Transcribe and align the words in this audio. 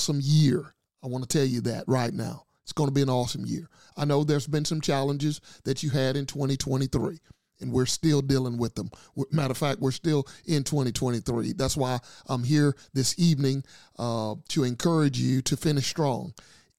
awesome 0.00 0.20
year. 0.22 0.74
I 1.04 1.08
want 1.08 1.28
to 1.28 1.38
tell 1.38 1.46
you 1.46 1.60
that 1.62 1.84
right 1.86 2.14
now. 2.14 2.44
It's 2.62 2.72
going 2.72 2.88
to 2.88 2.94
be 2.94 3.02
an 3.02 3.10
awesome 3.10 3.44
year. 3.44 3.68
I 3.98 4.06
know 4.06 4.24
there's 4.24 4.46
been 4.46 4.64
some 4.64 4.80
challenges 4.80 5.42
that 5.64 5.82
you 5.82 5.90
had 5.90 6.16
in 6.16 6.24
2023 6.24 7.18
and 7.60 7.70
we're 7.70 7.84
still 7.84 8.22
dealing 8.22 8.56
with 8.56 8.74
them. 8.76 8.88
Matter 9.30 9.50
of 9.50 9.58
fact, 9.58 9.80
we're 9.80 9.90
still 9.90 10.26
in 10.46 10.64
2023. 10.64 11.52
That's 11.52 11.76
why 11.76 11.98
I'm 12.28 12.44
here 12.44 12.74
this 12.94 13.14
evening 13.18 13.62
uh, 13.98 14.36
to 14.48 14.64
encourage 14.64 15.18
you 15.18 15.42
to 15.42 15.54
finish 15.54 15.86
strong 15.86 16.32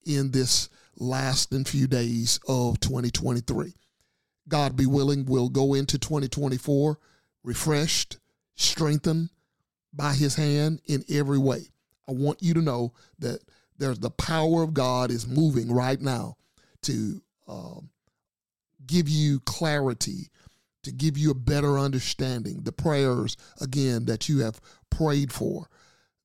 in 0.03 0.31
this 0.31 0.69
last 0.97 1.53
and 1.53 1.67
few 1.67 1.85
days 1.85 2.39
of 2.47 2.79
2023. 2.79 3.75
God 4.47 4.75
be 4.75 4.87
willing, 4.87 5.25
we'll 5.25 5.49
go 5.49 5.75
into 5.75 5.99
2024 5.99 6.97
refreshed, 7.43 8.17
strengthened 8.55 9.29
by 9.93 10.13
his 10.13 10.33
hand 10.33 10.81
in 10.87 11.03
every 11.07 11.37
way. 11.37 11.70
I 12.07 12.13
want 12.13 12.41
you 12.41 12.53
to 12.55 12.61
know 12.61 12.93
that 13.19 13.39
there's 13.77 13.99
the 13.99 14.11
power 14.11 14.63
of 14.63 14.73
God 14.73 15.11
is 15.11 15.27
moving 15.27 15.71
right 15.71 15.99
now 15.99 16.37
to 16.83 17.21
um, 17.47 17.89
give 18.85 19.09
you 19.09 19.39
clarity, 19.41 20.29
to 20.83 20.91
give 20.91 21.17
you 21.17 21.31
a 21.31 21.35
better 21.35 21.79
understanding. 21.79 22.61
The 22.63 22.71
prayers, 22.71 23.37
again, 23.59 24.05
that 24.05 24.29
you 24.29 24.39
have 24.39 24.59
prayed 24.89 25.31
for, 25.31 25.67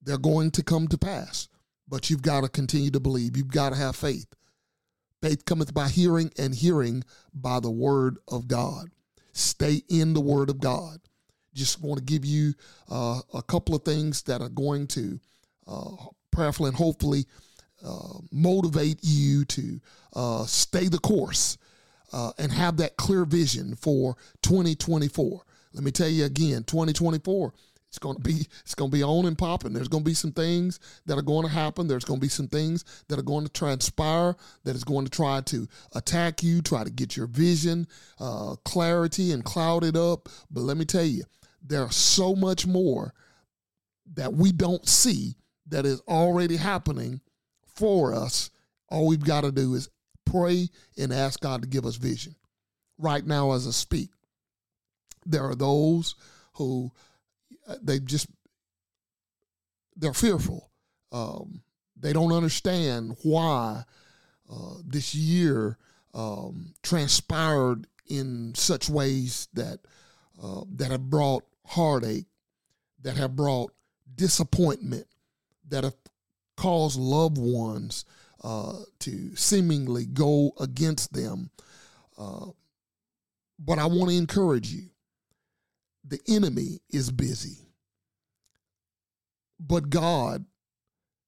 they're 0.02 0.18
going 0.18 0.50
to 0.52 0.62
come 0.62 0.88
to 0.88 0.98
pass. 0.98 1.48
But 1.88 2.10
you've 2.10 2.22
got 2.22 2.42
to 2.42 2.48
continue 2.48 2.90
to 2.90 3.00
believe. 3.00 3.36
You've 3.36 3.48
got 3.48 3.70
to 3.70 3.76
have 3.76 3.94
faith. 3.94 4.26
Faith 5.22 5.44
cometh 5.44 5.72
by 5.72 5.88
hearing, 5.88 6.30
and 6.36 6.54
hearing 6.54 7.04
by 7.32 7.60
the 7.60 7.70
word 7.70 8.18
of 8.28 8.48
God. 8.48 8.88
Stay 9.32 9.82
in 9.88 10.12
the 10.12 10.20
word 10.20 10.50
of 10.50 10.60
God. 10.60 10.98
Just 11.54 11.80
want 11.80 11.98
to 11.98 12.04
give 12.04 12.24
you 12.24 12.54
uh, 12.90 13.20
a 13.32 13.42
couple 13.42 13.74
of 13.74 13.82
things 13.82 14.22
that 14.24 14.40
are 14.40 14.48
going 14.48 14.86
to 14.88 15.20
prayerfully 16.30 16.68
and 16.68 16.76
hopefully 16.76 17.26
uh, 17.84 18.18
motivate 18.32 18.98
you 19.02 19.44
to 19.44 19.80
uh, 20.14 20.44
stay 20.44 20.88
the 20.88 20.98
course 20.98 21.58
uh, 22.12 22.32
and 22.38 22.52
have 22.52 22.76
that 22.78 22.96
clear 22.96 23.24
vision 23.24 23.74
for 23.76 24.16
2024. 24.42 25.42
Let 25.74 25.84
me 25.84 25.90
tell 25.90 26.08
you 26.08 26.24
again, 26.24 26.64
2024 26.64 27.52
it's 27.88 27.98
going 27.98 28.16
to 28.16 28.22
be 28.22 28.46
it's 28.60 28.74
going 28.74 28.90
to 28.90 28.96
be 28.96 29.02
on 29.02 29.26
and 29.26 29.38
popping. 29.38 29.72
There's 29.72 29.88
going 29.88 30.02
to 30.02 30.10
be 30.10 30.14
some 30.14 30.32
things 30.32 30.80
that 31.06 31.16
are 31.16 31.22
going 31.22 31.46
to 31.46 31.52
happen. 31.52 31.86
There's 31.86 32.04
going 32.04 32.20
to 32.20 32.24
be 32.24 32.28
some 32.28 32.48
things 32.48 32.84
that 33.08 33.18
are 33.18 33.22
going 33.22 33.46
to 33.46 33.52
transpire 33.52 34.36
that 34.64 34.76
is 34.76 34.84
going 34.84 35.06
to 35.06 35.10
try 35.10 35.40
to 35.42 35.66
attack 35.94 36.42
you, 36.42 36.60
try 36.60 36.84
to 36.84 36.90
get 36.90 37.16
your 37.16 37.26
vision, 37.26 37.86
uh, 38.20 38.56
clarity, 38.64 39.32
and 39.32 39.44
cloud 39.44 39.82
it 39.82 39.96
up. 39.96 40.28
But 40.50 40.62
let 40.62 40.76
me 40.76 40.84
tell 40.84 41.04
you, 41.04 41.24
there's 41.62 41.96
so 41.96 42.34
much 42.34 42.66
more 42.66 43.14
that 44.14 44.34
we 44.34 44.52
don't 44.52 44.86
see 44.86 45.36
that 45.68 45.86
is 45.86 46.00
already 46.08 46.56
happening 46.56 47.20
for 47.66 48.14
us. 48.14 48.50
All 48.88 49.06
we've 49.06 49.24
got 49.24 49.42
to 49.42 49.52
do 49.52 49.74
is 49.74 49.88
pray 50.24 50.68
and 50.96 51.12
ask 51.12 51.40
God 51.40 51.62
to 51.62 51.68
give 51.68 51.86
us 51.86 51.96
vision. 51.96 52.34
Right 52.98 53.26
now, 53.26 53.52
as 53.52 53.66
I 53.66 53.70
speak, 53.70 54.10
there 55.24 55.44
are 55.44 55.54
those 55.54 56.14
who 56.54 56.90
uh, 57.68 57.76
they 57.82 57.98
just 57.98 58.28
they're 59.96 60.14
fearful. 60.14 60.70
Um, 61.12 61.62
they 61.98 62.12
don't 62.12 62.32
understand 62.32 63.16
why 63.22 63.84
uh, 64.50 64.74
this 64.84 65.14
year 65.14 65.78
um, 66.14 66.74
transpired 66.82 67.86
in 68.08 68.54
such 68.54 68.88
ways 68.88 69.48
that 69.54 69.80
uh, 70.42 70.62
that 70.76 70.90
have 70.90 71.10
brought 71.10 71.44
heartache, 71.66 72.26
that 73.02 73.16
have 73.16 73.34
brought 73.34 73.72
disappointment, 74.14 75.06
that 75.68 75.84
have 75.84 75.96
caused 76.56 76.98
loved 76.98 77.38
ones 77.38 78.04
uh, 78.42 78.74
to 79.00 79.34
seemingly 79.36 80.06
go 80.06 80.52
against 80.60 81.12
them. 81.12 81.50
Uh, 82.18 82.46
but 83.58 83.78
I 83.78 83.86
want 83.86 84.10
to 84.10 84.16
encourage 84.16 84.72
you 84.72 84.88
the 86.04 86.20
enemy 86.28 86.80
is 86.90 87.10
busy. 87.10 87.58
But 89.58 89.90
God 89.90 90.44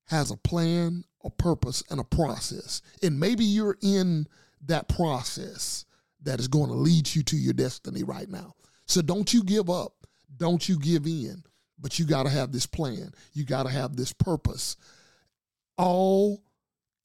has 0.06 0.31
a 0.31 0.37
plan, 0.37 1.04
a 1.25 1.31
purpose, 1.31 1.82
and 1.91 2.00
a 2.00 2.04
process. 2.04 2.82
And 3.03 3.19
maybe 3.19 3.44
you're 3.44 3.78
in 3.82 4.27
that 4.66 4.88
process 4.88 5.84
that 6.22 6.41
is 6.41 6.48
going 6.48 6.69
to 6.69 6.75
lead 6.75 7.15
you 7.15 7.22
to 7.25 7.37
your 7.37 7.54
destiny 7.54 8.03
right 8.03 8.28
now. 8.28 8.54
So 8.87 9.03
don't 9.03 9.32
you 9.32 9.43
give 9.43 9.71
up. 9.71 9.93
Don't 10.37 10.69
you 10.69 10.78
give 10.78 11.06
in. 11.06 11.43
But 11.81 11.99
you 11.99 12.05
got 12.05 12.25
to 12.25 12.31
have 12.31 12.53
this 12.53 12.66
plan. 12.66 13.12
You 13.33 13.44
got 13.44 13.65
to 13.65 13.71
have 13.71 13.97
this 13.97 14.12
purpose. 14.12 14.77
All 15.77 16.43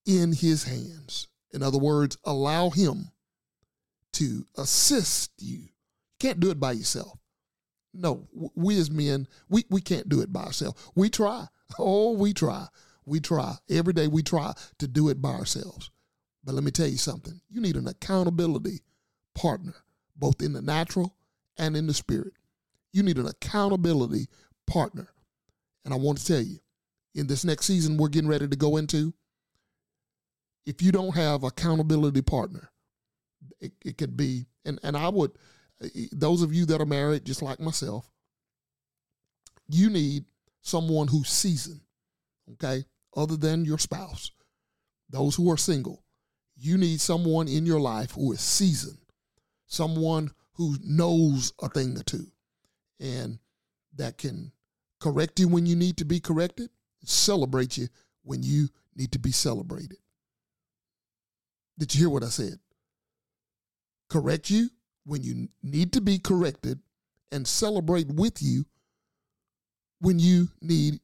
in 0.05 0.33
his 0.33 0.63
hands. 0.63 1.27
In 1.53 1.61
other 1.61 1.77
words, 1.77 2.17
allow 2.23 2.69
him 2.69 3.11
to 4.13 4.45
assist 4.57 5.31
you. 5.39 5.59
You 5.59 5.69
can't 6.19 6.39
do 6.39 6.49
it 6.49 6.59
by 6.59 6.71
yourself. 6.71 7.19
No, 7.93 8.27
we 8.55 8.79
as 8.79 8.89
men, 8.89 9.27
we, 9.49 9.65
we 9.69 9.79
can't 9.79 10.09
do 10.09 10.21
it 10.21 10.33
by 10.33 10.43
ourselves. 10.43 10.91
We 10.95 11.09
try. 11.09 11.47
Oh, 11.79 12.11
we 12.11 12.33
try. 12.33 12.67
We 13.03 13.19
try. 13.19 13.55
Every 13.67 13.93
day 13.93 14.07
we 14.07 14.21
try 14.21 14.53
to 14.77 14.87
do 14.87 15.09
it 15.09 15.19
by 15.19 15.31
ourselves. 15.31 15.89
But 16.43 16.53
let 16.53 16.63
me 16.63 16.69
tell 16.69 16.87
you 16.87 16.97
something. 16.97 17.41
You 17.49 17.61
need 17.61 17.77
an 17.77 17.87
accountability 17.87 18.81
partner, 19.33 19.73
both 20.15 20.39
in 20.43 20.53
the 20.53 20.61
natural 20.61 21.15
and 21.57 21.75
in 21.75 21.87
the 21.87 21.93
spirit. 21.95 22.33
You 22.91 23.01
need 23.01 23.17
an 23.17 23.25
accountability 23.25 24.27
partner. 24.67 25.09
And 25.85 25.93
I 25.93 25.97
want 25.97 26.17
to 26.19 26.25
tell 26.25 26.41
you, 26.41 26.59
in 27.15 27.27
this 27.27 27.45
next 27.45 27.65
season 27.65 27.97
we're 27.97 28.09
getting 28.09 28.29
ready 28.29 28.47
to 28.47 28.55
go 28.55 28.77
into, 28.77 29.13
if 30.65 30.81
you 30.81 30.91
don't 30.91 31.15
have 31.15 31.43
accountability 31.43 32.21
partner, 32.21 32.71
it, 33.59 33.73
it 33.83 33.97
could 33.97 34.15
be, 34.15 34.45
and, 34.65 34.79
and 34.83 34.95
I 34.95 35.09
would 35.09 35.31
those 36.11 36.41
of 36.41 36.53
you 36.53 36.65
that 36.67 36.81
are 36.81 36.85
married, 36.85 37.25
just 37.25 37.41
like 37.41 37.59
myself, 37.59 38.09
you 39.69 39.89
need 39.89 40.25
someone 40.61 41.07
who's 41.07 41.29
seasoned, 41.29 41.81
okay, 42.53 42.85
other 43.15 43.35
than 43.35 43.65
your 43.65 43.77
spouse. 43.77 44.31
Those 45.09 45.35
who 45.35 45.51
are 45.51 45.57
single, 45.57 46.03
you 46.55 46.77
need 46.77 47.01
someone 47.01 47.47
in 47.47 47.65
your 47.65 47.79
life 47.79 48.11
who 48.11 48.31
is 48.31 48.41
seasoned, 48.41 48.99
someone 49.67 50.31
who 50.53 50.77
knows 50.83 51.53
a 51.61 51.69
thing 51.69 51.97
or 51.97 52.03
two, 52.03 52.27
and 52.99 53.39
that 53.95 54.17
can 54.17 54.51
correct 54.99 55.39
you 55.39 55.47
when 55.47 55.65
you 55.65 55.75
need 55.75 55.97
to 55.97 56.05
be 56.05 56.19
corrected, 56.19 56.69
celebrate 57.03 57.77
you 57.77 57.87
when 58.23 58.43
you 58.43 58.69
need 58.95 59.11
to 59.11 59.19
be 59.19 59.31
celebrated. 59.31 59.97
Did 61.77 61.93
you 61.93 61.99
hear 61.99 62.09
what 62.09 62.23
I 62.23 62.29
said? 62.29 62.59
Correct 64.09 64.49
you 64.49 64.69
when 65.05 65.23
you 65.23 65.49
need 65.61 65.93
to 65.93 66.01
be 66.01 66.19
corrected 66.19 66.79
and 67.31 67.47
celebrate 67.47 68.07
with 68.07 68.41
you 68.41 68.65
when 69.99 70.19
you 70.19 70.49
need 70.61 70.99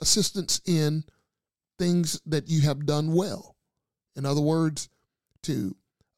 assistance 0.00 0.60
in 0.66 1.04
things 1.78 2.20
that 2.26 2.48
you 2.48 2.60
have 2.62 2.86
done 2.86 3.12
well. 3.12 3.56
In 4.16 4.24
other 4.24 4.40
words, 4.40 4.88
to 5.44 5.74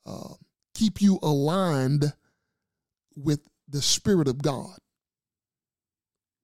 uh, 0.06 0.34
keep 0.74 1.00
you 1.00 1.18
aligned 1.22 2.12
with 3.16 3.40
the 3.68 3.82
Spirit 3.82 4.28
of 4.28 4.42
God. 4.42 4.76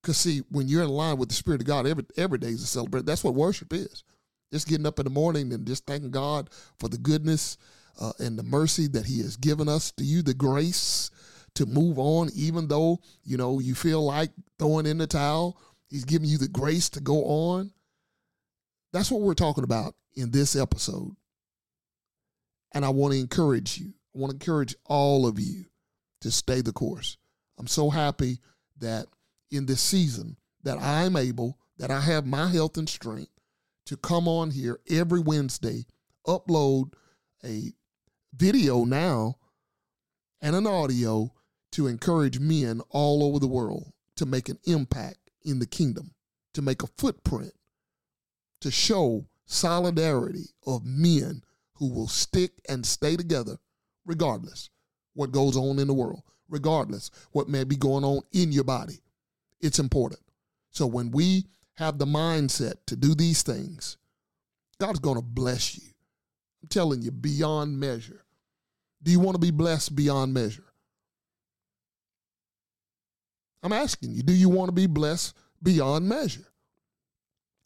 Because, 0.08 0.16
see, 0.20 0.40
when 0.48 0.68
you're 0.68 0.84
in 0.84 0.88
line 0.88 1.18
with 1.18 1.28
the 1.28 1.34
Spirit 1.34 1.60
of 1.60 1.66
God, 1.66 1.86
every, 1.86 2.02
every 2.16 2.38
day 2.38 2.48
is 2.48 2.62
a 2.62 2.66
celebration. 2.66 3.04
That's 3.04 3.22
what 3.22 3.34
worship 3.34 3.74
is. 3.74 4.04
Just 4.50 4.66
getting 4.66 4.86
up 4.86 4.98
in 4.98 5.04
the 5.04 5.10
morning 5.10 5.52
and 5.52 5.66
just 5.66 5.84
thanking 5.84 6.10
God 6.10 6.48
for 6.78 6.88
the 6.88 6.96
goodness 6.96 7.58
uh, 8.00 8.12
and 8.18 8.38
the 8.38 8.42
mercy 8.42 8.86
that 8.86 9.04
He 9.04 9.18
has 9.18 9.36
given 9.36 9.68
us 9.68 9.90
to 9.92 10.04
you, 10.04 10.22
the 10.22 10.32
grace 10.32 11.10
to 11.56 11.66
move 11.66 11.98
on, 11.98 12.30
even 12.34 12.68
though, 12.68 13.00
you 13.22 13.36
know, 13.36 13.58
you 13.58 13.74
feel 13.74 14.02
like 14.02 14.30
throwing 14.58 14.86
in 14.86 14.96
the 14.96 15.06
towel. 15.06 15.60
He's 15.90 16.06
giving 16.06 16.30
you 16.30 16.38
the 16.38 16.48
grace 16.48 16.88
to 16.90 17.00
go 17.00 17.24
on. 17.24 17.70
That's 18.94 19.10
what 19.10 19.20
we're 19.20 19.34
talking 19.34 19.64
about 19.64 19.94
in 20.16 20.30
this 20.30 20.56
episode. 20.56 21.14
And 22.72 22.82
I 22.82 22.88
want 22.88 23.12
to 23.12 23.20
encourage 23.20 23.76
you. 23.76 23.92
I 24.14 24.18
want 24.20 24.30
to 24.30 24.36
encourage 24.36 24.74
all 24.86 25.26
of 25.26 25.38
you 25.38 25.66
to 26.22 26.30
stay 26.30 26.62
the 26.62 26.72
course. 26.72 27.18
I'm 27.58 27.66
so 27.66 27.90
happy 27.90 28.38
that 28.78 29.04
in 29.50 29.66
this 29.66 29.80
season 29.80 30.36
that 30.62 30.78
I'm 30.78 31.16
able, 31.16 31.58
that 31.78 31.90
I 31.90 32.00
have 32.00 32.26
my 32.26 32.48
health 32.48 32.76
and 32.76 32.88
strength 32.88 33.30
to 33.86 33.96
come 33.96 34.28
on 34.28 34.50
here 34.50 34.80
every 34.90 35.20
Wednesday, 35.20 35.86
upload 36.26 36.92
a 37.44 37.72
video 38.34 38.84
now 38.84 39.36
and 40.40 40.54
an 40.54 40.66
audio 40.66 41.32
to 41.72 41.86
encourage 41.86 42.38
men 42.38 42.80
all 42.90 43.24
over 43.24 43.38
the 43.38 43.46
world 43.46 43.92
to 44.16 44.26
make 44.26 44.48
an 44.48 44.58
impact 44.64 45.30
in 45.42 45.58
the 45.58 45.66
kingdom, 45.66 46.12
to 46.54 46.62
make 46.62 46.82
a 46.82 46.88
footprint, 46.98 47.52
to 48.60 48.70
show 48.70 49.26
solidarity 49.46 50.46
of 50.66 50.84
men 50.84 51.42
who 51.74 51.88
will 51.88 52.08
stick 52.08 52.52
and 52.68 52.84
stay 52.84 53.16
together 53.16 53.56
regardless 54.04 54.70
what 55.14 55.32
goes 55.32 55.56
on 55.56 55.78
in 55.78 55.86
the 55.86 55.94
world, 55.94 56.22
regardless 56.48 57.10
what 57.32 57.48
may 57.48 57.64
be 57.64 57.76
going 57.76 58.04
on 58.04 58.20
in 58.32 58.52
your 58.52 58.64
body. 58.64 59.00
It's 59.60 59.78
important. 59.78 60.20
So 60.70 60.86
when 60.86 61.10
we 61.10 61.46
have 61.74 61.98
the 61.98 62.06
mindset 62.06 62.74
to 62.86 62.96
do 62.96 63.14
these 63.14 63.42
things, 63.42 63.96
God's 64.80 65.00
going 65.00 65.16
to 65.16 65.22
bless 65.22 65.76
you. 65.76 65.88
I'm 66.62 66.68
telling 66.68 67.02
you, 67.02 67.10
beyond 67.10 67.78
measure. 67.78 68.24
Do 69.02 69.10
you 69.10 69.20
want 69.20 69.34
to 69.36 69.40
be 69.40 69.50
blessed 69.50 69.94
beyond 69.94 70.34
measure? 70.34 70.64
I'm 73.62 73.72
asking 73.72 74.12
you, 74.12 74.22
do 74.22 74.32
you 74.32 74.48
want 74.48 74.68
to 74.68 74.74
be 74.74 74.86
blessed 74.86 75.36
beyond 75.62 76.08
measure? 76.08 76.46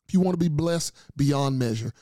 If 0.06 0.14
you 0.14 0.20
want 0.20 0.34
to 0.34 0.44
be 0.44 0.48
blessed 0.48 0.94
beyond 1.16 1.58
measure, 1.58 1.92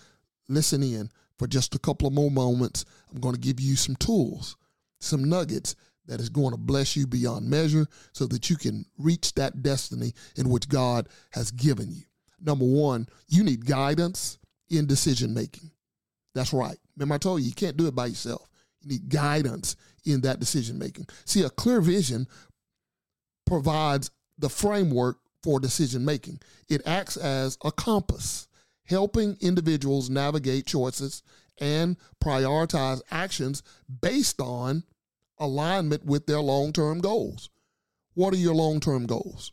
listen 0.48 0.82
in 0.82 1.10
for 1.38 1.46
just 1.46 1.74
a 1.74 1.78
couple 1.78 2.06
of 2.06 2.14
more 2.14 2.30
moments. 2.30 2.84
I'm 3.12 3.20
going 3.20 3.34
to 3.34 3.40
give 3.40 3.60
you 3.60 3.76
some 3.76 3.96
tools, 3.96 4.56
some 5.00 5.24
nuggets 5.24 5.74
that 6.10 6.20
is 6.20 6.28
going 6.28 6.50
to 6.50 6.56
bless 6.58 6.96
you 6.96 7.06
beyond 7.06 7.48
measure 7.48 7.86
so 8.12 8.26
that 8.26 8.50
you 8.50 8.56
can 8.56 8.84
reach 8.98 9.32
that 9.34 9.62
destiny 9.62 10.12
in 10.34 10.50
which 10.50 10.68
God 10.68 11.08
has 11.30 11.52
given 11.52 11.92
you. 11.92 12.02
Number 12.40 12.64
one, 12.64 13.06
you 13.28 13.44
need 13.44 13.64
guidance 13.64 14.38
in 14.68 14.86
decision 14.86 15.32
making. 15.32 15.70
That's 16.34 16.52
right. 16.52 16.76
Remember, 16.96 17.14
I 17.14 17.18
told 17.18 17.40
you, 17.40 17.46
you 17.46 17.54
can't 17.54 17.76
do 17.76 17.86
it 17.86 17.94
by 17.94 18.06
yourself. 18.06 18.48
You 18.80 18.90
need 18.90 19.08
guidance 19.08 19.76
in 20.04 20.22
that 20.22 20.40
decision 20.40 20.78
making. 20.78 21.06
See, 21.26 21.44
a 21.44 21.50
clear 21.50 21.80
vision 21.80 22.26
provides 23.46 24.10
the 24.36 24.48
framework 24.48 25.18
for 25.44 25.60
decision 25.60 26.04
making, 26.04 26.40
it 26.68 26.82
acts 26.86 27.16
as 27.16 27.56
a 27.64 27.70
compass, 27.70 28.48
helping 28.84 29.36
individuals 29.40 30.10
navigate 30.10 30.66
choices 30.66 31.22
and 31.58 31.96
prioritize 32.22 33.00
actions 33.10 33.62
based 34.02 34.40
on 34.40 34.82
alignment 35.40 36.04
with 36.04 36.26
their 36.26 36.40
long 36.40 36.72
term 36.72 37.00
goals. 37.00 37.50
What 38.14 38.34
are 38.34 38.38
your 38.38 38.54
long 38.54 38.78
term 38.78 39.06
goals? 39.06 39.52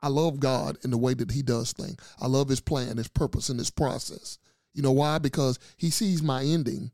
I 0.00 0.08
love 0.08 0.40
God 0.40 0.78
in 0.84 0.90
the 0.90 0.98
way 0.98 1.14
that 1.14 1.32
He 1.32 1.42
does 1.42 1.72
things. 1.72 1.96
I 2.20 2.26
love 2.28 2.48
His 2.48 2.60
plan, 2.60 2.96
His 2.96 3.08
purpose, 3.08 3.48
and 3.48 3.58
His 3.58 3.70
process. 3.70 4.38
You 4.72 4.82
know 4.82 4.92
why? 4.92 5.18
Because 5.18 5.58
He 5.76 5.90
sees 5.90 6.22
my 6.22 6.42
ending 6.42 6.92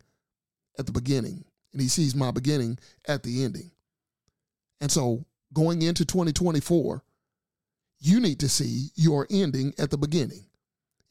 at 0.79 0.87
the 0.87 0.93
beginning, 0.93 1.45
and 1.73 1.83
He 1.83 1.89
sees 1.89 2.15
my 2.15 2.31
beginning 2.31 2.79
at 3.07 3.23
the 3.23 3.45
ending. 3.45 3.71
And 4.81 4.91
so 4.91 5.25
going 5.53 5.83
into 5.83 6.05
2024, 6.05 7.05
you 8.01 8.19
need 8.19 8.41
to 8.41 8.49
see 8.49 8.89
your 8.95 9.27
ending 9.31 9.75
at 9.79 9.91
the 9.91 9.99
beginning. 9.99 10.47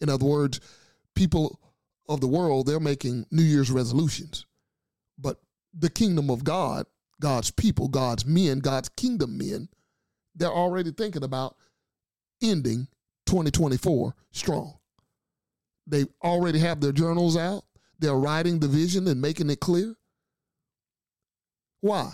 In 0.02 0.10
other 0.10 0.26
words, 0.26 0.60
people 1.16 1.60
of 2.10 2.20
the 2.20 2.28
world, 2.28 2.66
they're 2.66 2.80
making 2.80 3.26
New 3.32 3.44
Year's 3.44 3.72
resolutions. 3.72 4.46
But 5.18 5.38
the 5.78 5.90
kingdom 5.90 6.30
of 6.30 6.44
God, 6.44 6.86
God's 7.20 7.52
people, 7.52 7.88
God's 7.88 8.26
men, 8.26 8.60
God's 8.60 8.90
kingdom 8.90 9.38
men, 9.38 9.70
they're 10.36 10.50
already 10.50 10.92
thinking 10.92 11.24
about 11.24 11.56
ending 12.42 12.88
2024 13.26 14.16
strong. 14.32 14.78
They 15.88 16.06
already 16.24 16.60
have 16.60 16.80
their 16.82 16.92
journals 16.92 17.38
out. 17.38 17.64
They're 18.00 18.16
writing 18.16 18.60
the 18.60 18.68
vision 18.68 19.08
and 19.08 19.22
making 19.22 19.50
it 19.50 19.60
clear. 19.60 19.96
Why? 21.82 22.12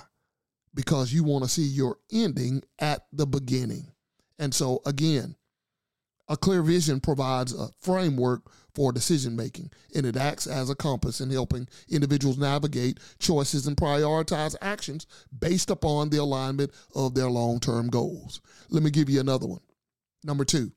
Because 0.74 1.14
you 1.14 1.24
want 1.24 1.44
to 1.44 1.50
see 1.50 1.64
your 1.64 1.98
ending 2.12 2.64
at 2.80 3.06
the 3.12 3.26
beginning. 3.26 3.92
And 4.40 4.54
so, 4.54 4.82
again, 4.86 5.36
a 6.28 6.38
clear 6.38 6.62
vision 6.62 7.00
provides 7.00 7.54
a 7.54 7.70
framework 7.80 8.44
for 8.78 8.92
decision 8.92 9.36
making, 9.36 9.72
and 9.96 10.06
it 10.06 10.16
acts 10.16 10.46
as 10.46 10.70
a 10.70 10.76
compass 10.76 11.20
in 11.20 11.32
helping 11.32 11.68
individuals 11.90 12.38
navigate 12.38 13.00
choices 13.18 13.66
and 13.66 13.76
prioritize 13.76 14.56
actions 14.62 15.08
based 15.40 15.72
upon 15.72 16.12
the 16.12 16.18
alignment 16.18 16.72
of 16.94 17.16
their 17.16 17.28
long 17.28 17.60
term 17.60 17.88
goals. 17.90 18.40
Let 18.70 18.84
me 18.84 18.92
give 18.92 19.10
you 19.10 19.20
another 19.20 19.48
one. 19.48 19.62
Number 20.24 20.46
two, 20.46 20.72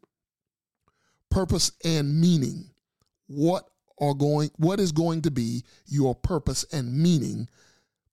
purpose 1.30 1.72
and 1.84 2.18
meaning. 2.18 2.70
What 3.26 3.68
are 4.00 4.14
going 4.14 4.50
what 4.56 4.80
is 4.80 4.92
going 4.92 5.20
to 5.22 5.30
be 5.30 5.62
your 5.86 6.14
purpose 6.14 6.64
and 6.72 6.96
meaning 6.96 7.50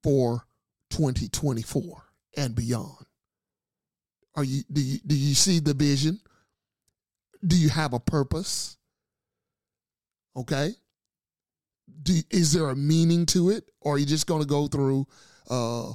for 0.03 0.43
2024 0.89 2.03
and 2.35 2.53
beyond? 2.53 3.05
Are 4.35 4.43
you 4.43 4.63
do 4.69 4.81
you 4.81 4.99
do 5.07 5.15
you 5.15 5.33
see 5.33 5.59
the 5.59 5.73
vision? 5.73 6.19
Do 7.45 7.57
you 7.57 7.69
have 7.69 7.93
a 7.93 8.01
purpose? 8.01 8.76
Okay. 10.37 10.73
Do, 12.03 12.13
is 12.29 12.53
there 12.53 12.69
a 12.69 12.75
meaning 12.75 13.25
to 13.27 13.49
it, 13.49 13.69
or 13.81 13.95
are 13.95 13.97
you 13.97 14.05
just 14.05 14.27
going 14.27 14.41
to 14.41 14.47
go 14.47 14.67
through 14.67 15.07
uh, 15.49 15.93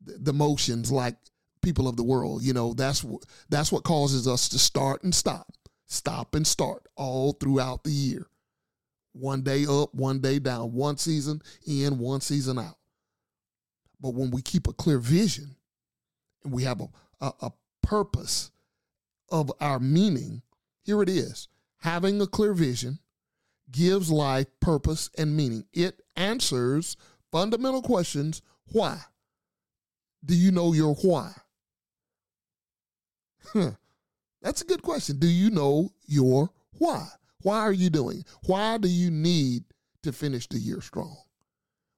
the 0.00 0.32
motions 0.32 0.90
like 0.90 1.16
people 1.60 1.88
of 1.88 1.96
the 1.96 2.02
world? 2.02 2.42
You 2.42 2.54
know, 2.54 2.72
that's 2.72 3.04
that's 3.48 3.70
what 3.70 3.84
causes 3.84 4.26
us 4.26 4.48
to 4.50 4.58
start 4.58 5.02
and 5.02 5.14
stop, 5.14 5.52
stop 5.86 6.34
and 6.34 6.46
start 6.46 6.86
all 6.96 7.32
throughout 7.32 7.84
the 7.84 7.90
year. 7.90 8.26
One 9.12 9.42
day 9.42 9.66
up, 9.68 9.94
one 9.94 10.20
day 10.20 10.38
down, 10.38 10.72
one 10.72 10.96
season 10.96 11.42
in, 11.66 11.98
one 11.98 12.22
season 12.22 12.58
out. 12.58 12.78
But 14.00 14.14
when 14.14 14.30
we 14.30 14.40
keep 14.42 14.66
a 14.66 14.72
clear 14.72 14.98
vision 14.98 15.56
and 16.44 16.52
we 16.52 16.62
have 16.62 16.80
a, 16.80 16.88
a, 17.20 17.32
a 17.42 17.52
purpose 17.82 18.50
of 19.30 19.52
our 19.60 19.78
meaning, 19.78 20.42
here 20.82 21.02
it 21.02 21.10
is 21.10 21.48
having 21.80 22.20
a 22.20 22.26
clear 22.26 22.54
vision 22.54 23.00
gives 23.72 24.10
life 24.10 24.46
purpose 24.60 25.10
and 25.18 25.36
meaning. 25.36 25.64
It 25.72 26.00
answers 26.16 26.96
fundamental 27.30 27.82
questions 27.82 28.42
why? 28.66 29.00
Do 30.24 30.34
you 30.34 30.52
know 30.52 30.72
your 30.72 30.94
why? 30.94 31.32
Huh. 33.52 33.72
That's 34.40 34.62
a 34.62 34.66
good 34.66 34.82
question. 34.82 35.18
Do 35.18 35.26
you 35.26 35.50
know 35.50 35.90
your 36.06 36.50
why? 36.78 37.08
Why 37.42 37.58
are 37.58 37.72
you 37.72 37.90
doing? 37.90 38.24
Why 38.46 38.78
do 38.78 38.88
you 38.88 39.10
need 39.10 39.64
to 40.02 40.12
finish 40.12 40.46
the 40.48 40.58
year 40.58 40.80
strong? 40.80 41.16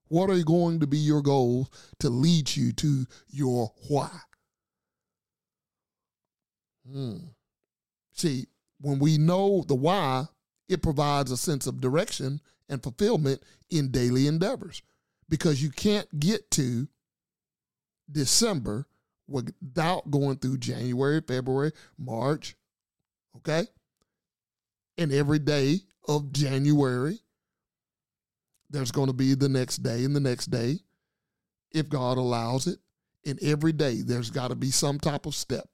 What 0.07 0.29
are 0.29 0.43
going 0.43 0.79
to 0.79 0.87
be 0.87 0.97
your 0.97 1.21
goals 1.21 1.69
to 1.99 2.09
lead 2.09 2.55
you 2.55 2.71
to 2.73 3.05
your 3.29 3.71
why? 3.87 4.11
Hmm. 6.91 7.17
See, 8.13 8.45
when 8.79 8.99
we 8.99 9.17
know 9.17 9.63
the 9.67 9.75
why, 9.75 10.27
it 10.67 10.81
provides 10.81 11.31
a 11.31 11.37
sense 11.37 11.67
of 11.67 11.81
direction 11.81 12.41
and 12.69 12.81
fulfillment 12.81 13.43
in 13.69 13.91
daily 13.91 14.27
endeavors 14.27 14.81
because 15.29 15.61
you 15.61 15.69
can't 15.69 16.19
get 16.19 16.49
to 16.51 16.87
December 18.11 18.87
without 19.27 20.09
going 20.11 20.37
through 20.37 20.57
January, 20.57 21.21
February, 21.21 21.71
March, 21.97 22.55
okay? 23.37 23.67
And 24.97 25.11
every 25.11 25.39
day 25.39 25.79
of 26.07 26.31
January, 26.31 27.19
there's 28.69 28.91
going 28.91 29.07
to 29.07 29.13
be 29.13 29.33
the 29.33 29.49
next 29.49 29.77
day 29.77 30.03
and 30.03 30.15
the 30.15 30.19
next 30.19 30.47
day, 30.47 30.79
if 31.71 31.89
God 31.89 32.17
allows 32.17 32.67
it. 32.67 32.79
And 33.25 33.41
every 33.41 33.71
day, 33.71 34.01
there's 34.01 34.29
got 34.29 34.49
to 34.49 34.55
be 34.55 34.69
some 34.69 34.99
type 34.99 35.25
of 35.25 35.33
step 35.33 35.67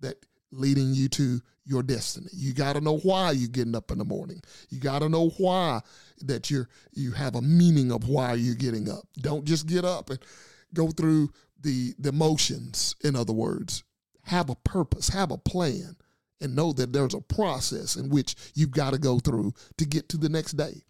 that 0.00 0.16
leading 0.52 0.92
you 0.92 1.08
to 1.08 1.40
your 1.70 1.82
destiny. 1.84 2.28
You 2.32 2.52
got 2.52 2.72
to 2.72 2.80
know 2.80 2.98
why 2.98 3.30
you're 3.30 3.48
getting 3.48 3.76
up 3.76 3.92
in 3.92 3.98
the 3.98 4.04
morning. 4.04 4.42
You 4.70 4.80
got 4.80 4.98
to 4.98 5.08
know 5.08 5.30
why 5.38 5.80
that 6.22 6.50
you're 6.50 6.68
you 6.92 7.12
have 7.12 7.36
a 7.36 7.42
meaning 7.42 7.92
of 7.92 8.08
why 8.08 8.34
you're 8.34 8.56
getting 8.56 8.90
up. 8.90 9.04
Don't 9.20 9.44
just 9.44 9.66
get 9.66 9.84
up 9.84 10.10
and 10.10 10.18
go 10.74 10.88
through 10.88 11.30
the 11.60 11.94
the 11.98 12.10
motions. 12.10 12.96
In 13.04 13.14
other 13.14 13.32
words, 13.32 13.84
have 14.24 14.50
a 14.50 14.56
purpose, 14.56 15.08
have 15.08 15.30
a 15.30 15.38
plan, 15.38 15.94
and 16.40 16.56
know 16.56 16.72
that 16.72 16.92
there's 16.92 17.14
a 17.14 17.20
process 17.20 17.94
in 17.94 18.10
which 18.10 18.34
you've 18.54 18.72
got 18.72 18.92
to 18.92 18.98
go 18.98 19.20
through 19.20 19.52
to 19.78 19.86
get 19.86 20.08
to 20.08 20.16
the 20.16 20.28
next 20.28 20.52
day. 20.52 20.82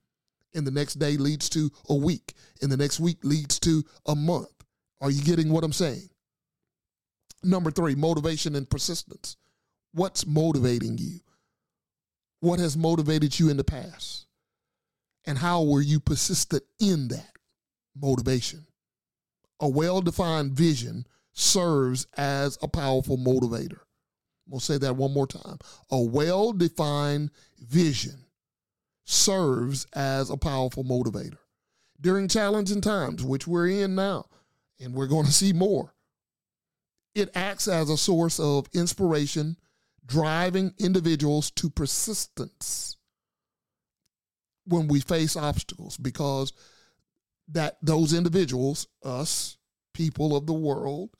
And 0.55 0.67
the 0.67 0.73
next 0.73 0.95
day 0.95 1.17
leads 1.17 1.51
to 1.51 1.71
a 1.91 1.95
week, 1.95 2.35
and 2.63 2.73
the 2.73 2.77
next 2.77 2.99
week 2.99 3.19
leads 3.23 3.61
to 3.61 3.85
a 4.07 4.17
month. 4.17 4.49
Are 5.03 5.11
you 5.11 5.23
getting 5.23 5.51
what 5.51 5.63
I'm 5.63 5.73
saying? 5.73 6.09
Number 7.43 7.71
three, 7.71 7.95
motivation 7.95 8.57
and 8.57 8.69
persistence. 8.69 9.37
What's 9.93 10.27
motivating 10.27 10.99
you? 10.99 11.21
What 12.41 12.61
has 12.61 12.77
motivated 12.77 13.39
you 13.39 13.49
in 13.51 13.57
the 13.57 13.65
past? 13.65 14.27
And 15.27 15.37
how 15.37 15.63
were 15.63 15.83
you 15.83 16.01
persistent 16.01 16.63
in 16.79 17.09
that 17.09 17.33
motivation? 17.95 18.67
A 19.61 19.69
well 19.69 20.01
defined 20.01 20.53
vision 20.53 21.07
serves 21.33 22.07
as 22.17 22.57
a 22.63 22.69
powerful 22.69 23.19
motivator. 23.19 23.81
We'll 24.49 24.61
say 24.61 24.79
that 24.79 24.97
one 24.97 25.13
more 25.13 25.27
time. 25.27 25.59
A 25.91 26.01
well 26.01 26.53
defined 26.53 27.31
vision 27.59 28.25
serves 29.05 29.87
as 29.93 30.31
a 30.31 30.37
powerful 30.37 30.85
motivator. 30.85 31.39
During 32.01 32.29
challenging 32.29 32.81
times, 32.81 33.23
which 33.23 33.47
we're 33.47 33.69
in 33.69 33.95
now, 33.95 34.27
and 34.81 34.95
we're 34.95 35.07
going 35.07 35.27
to 35.27 35.33
see 35.33 35.53
more, 35.53 35.95
it 37.15 37.29
acts 37.35 37.69
as 37.69 37.91
a 37.91 37.99
source 37.99 38.41
of 38.41 38.67
inspiration 38.73 39.57
driving 40.11 40.75
individuals 40.79 41.52
to 41.52 41.71
persistence 41.71 42.97
when 44.67 44.88
we 44.88 45.00
face 45.00 45.37
obstacles 45.37 45.97
because 45.97 46.52
that 47.49 47.79
those 47.81 48.12
individuals 48.12 48.88
us 49.05 49.57
people 49.95 50.37
of 50.37 50.47
the 50.47 50.52
world 50.52 51.11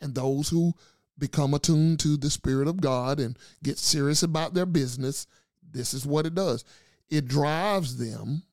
and 0.00 0.14
those 0.14 0.48
who 0.48 0.72
become 1.18 1.54
attuned 1.54 1.98
to 2.00 2.16
the 2.16 2.30
Spirit 2.30 2.68
of 2.68 2.80
God 2.80 3.18
and 3.18 3.36
get 3.62 3.78
serious 3.78 4.22
about 4.22 4.54
their 4.54 4.66
business, 4.66 5.26
this 5.68 5.92
is 5.92 6.06
what 6.06 6.24
it 6.24 6.34
does 6.34 6.64
it 7.08 7.26
drives 7.26 7.96
them 7.96 8.44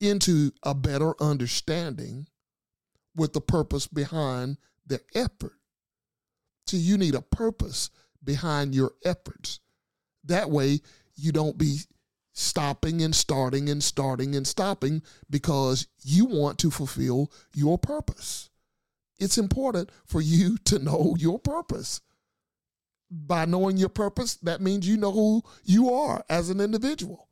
into 0.00 0.50
a 0.64 0.74
better 0.74 1.14
understanding 1.22 2.26
with 3.14 3.32
the 3.32 3.40
purpose 3.40 3.86
behind 3.86 4.58
their 4.84 5.00
effort. 5.14 5.52
So 6.66 6.76
you 6.76 6.98
need 6.98 7.14
a 7.14 7.22
purpose 7.22 7.90
behind 8.22 8.74
your 8.74 8.92
efforts. 9.04 9.60
That 10.24 10.50
way, 10.50 10.80
you 11.14 11.32
don't 11.32 11.56
be 11.56 11.78
stopping 12.32 13.00
and 13.02 13.14
starting 13.14 13.68
and 13.70 13.82
starting 13.82 14.34
and 14.34 14.46
stopping 14.46 15.02
because 15.30 15.86
you 16.02 16.26
want 16.26 16.58
to 16.58 16.70
fulfill 16.70 17.32
your 17.54 17.78
purpose. 17.78 18.50
It's 19.18 19.38
important 19.38 19.90
for 20.04 20.20
you 20.20 20.58
to 20.64 20.78
know 20.78 21.14
your 21.18 21.38
purpose. 21.38 22.00
By 23.08 23.44
knowing 23.44 23.76
your 23.76 23.88
purpose, 23.88 24.34
that 24.42 24.60
means 24.60 24.88
you 24.88 24.96
know 24.96 25.12
who 25.12 25.42
you 25.64 25.90
are 25.92 26.24
as 26.28 26.50
an 26.50 26.60
individual. 26.60 27.28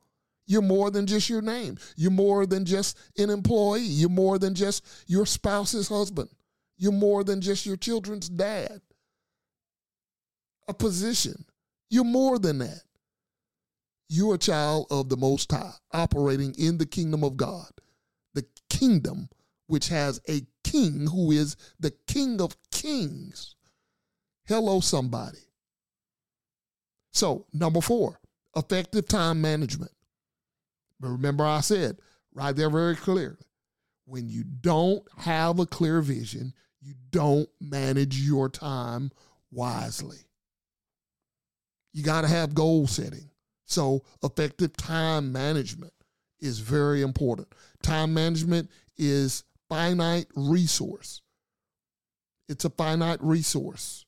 You're 0.47 0.62
more 0.62 0.91
than 0.91 1.07
just 1.07 1.29
your 1.29 1.43
name. 1.43 1.79
You're 1.97 2.11
more 2.11 2.47
than 2.47 2.64
just 2.64 2.97
an 3.19 3.31
employee. 3.31 3.81
You're 3.81 4.09
more 4.09 4.38
than 4.38 4.55
just 4.55 4.85
your 5.07 5.26
spouse's 5.26 5.88
husband. 5.88 6.29
You're 6.76 6.93
more 6.93 7.25
than 7.25 7.41
just 7.41 7.67
your 7.67 7.76
children's 7.76 8.29
dad. 8.29 8.81
A 10.68 10.75
position. 10.75 11.44
You're 11.90 12.04
more 12.04 12.38
than 12.38 12.59
that. 12.59 12.83
You're 14.09 14.35
a 14.35 14.38
child 14.38 14.87
of 14.90 15.09
the 15.09 15.16
Most 15.16 15.50
High, 15.50 15.73
operating 15.92 16.54
in 16.59 16.78
the 16.78 16.87
kingdom 16.87 17.25
of 17.25 17.37
God, 17.37 17.71
the 18.35 18.44
kingdom 18.68 19.28
which 19.66 19.88
has 19.88 20.21
a 20.28 20.42
king 20.62 21.06
who 21.06 21.30
is 21.30 21.56
the 21.80 21.92
king 22.06 22.40
of 22.40 22.56
kings. 22.71 23.56
Hello, 24.47 24.80
somebody. 24.80 25.38
So, 27.12 27.47
number 27.52 27.80
four, 27.80 28.21
effective 28.56 29.06
time 29.06 29.40
management. 29.40 29.92
But 31.00 31.11
remember, 31.11 31.44
I 31.44 31.61
said 31.61 31.99
right 32.35 32.54
there 32.54 32.71
very 32.71 32.97
clearly 32.97 33.37
when 34.04 34.28
you 34.28 34.44
don't 34.44 35.02
have 35.16 35.59
a 35.59 35.66
clear 35.66 36.00
vision, 36.00 36.52
you 36.80 36.94
don't 37.11 37.49
manage 37.61 38.21
your 38.21 38.49
time 38.49 39.11
wisely. 39.50 40.18
You 41.94 42.02
got 42.02 42.22
to 42.22 42.28
have 42.28 42.54
goal 42.54 42.86
setting. 42.88 43.30
So, 43.66 44.02
effective 44.22 44.76
time 44.76 45.32
management 45.32 45.92
is 46.40 46.58
very 46.58 47.00
important. 47.00 47.48
Time 47.82 48.12
management 48.12 48.68
is 48.98 49.44
finite 49.68 50.26
resource. 50.34 51.22
It's 52.48 52.64
a 52.64 52.70
finite 52.70 53.22
resource. 53.22 54.04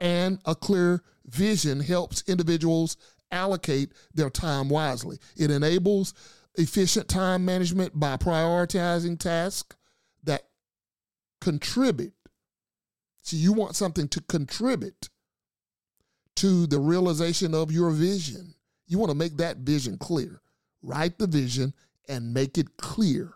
And 0.00 0.40
a 0.44 0.56
clear 0.56 1.02
vision 1.26 1.78
helps 1.78 2.24
individuals 2.26 2.96
allocate 3.30 3.92
their 4.14 4.30
time 4.30 4.68
wisely. 4.68 5.18
It 5.36 5.50
enables 5.50 6.14
efficient 6.56 7.06
time 7.06 7.44
management 7.44 7.98
by 8.00 8.16
prioritizing 8.16 9.20
tasks 9.20 9.76
that 10.24 10.48
contribute. 11.40 12.14
So, 13.20 13.36
you 13.36 13.52
want 13.52 13.76
something 13.76 14.08
to 14.08 14.22
contribute 14.22 15.10
to 16.36 16.66
the 16.66 16.78
realization 16.78 17.54
of 17.54 17.70
your 17.70 17.90
vision. 17.90 18.54
You 18.86 18.98
want 18.98 19.10
to 19.10 19.16
make 19.16 19.36
that 19.36 19.58
vision 19.58 19.98
clear. 19.98 20.40
Write 20.82 21.18
the 21.18 21.26
vision 21.26 21.74
and 22.08 22.34
make 22.34 22.58
it 22.58 22.76
clear. 22.76 23.34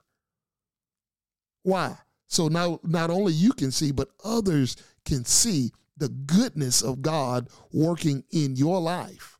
Why? 1.62 1.96
So 2.28 2.48
now 2.48 2.80
not 2.82 3.10
only 3.10 3.32
you 3.32 3.52
can 3.52 3.70
see, 3.70 3.92
but 3.92 4.10
others 4.24 4.76
can 5.04 5.24
see 5.24 5.72
the 5.96 6.08
goodness 6.08 6.82
of 6.82 7.02
God 7.02 7.48
working 7.72 8.24
in 8.30 8.56
your 8.56 8.80
life 8.80 9.38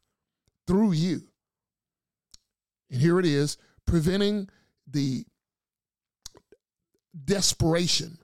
through 0.67 0.93
you. 0.93 1.23
And 2.91 3.01
here 3.01 3.19
it 3.19 3.27
is, 3.27 3.59
preventing 3.87 4.49
the 4.89 5.25
desperation 7.25 8.19